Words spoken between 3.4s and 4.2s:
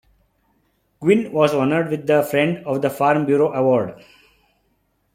Award.